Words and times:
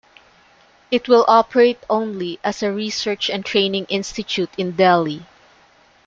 It 0.89 1.07
will 1.07 1.25
operate 1.27 1.77
only 1.87 2.39
as 2.43 2.63
a 2.63 2.73
research 2.73 3.29
and 3.29 3.45
training 3.45 3.85
institute 3.87 4.49
in 4.57 4.71
Delhi. 4.71 5.27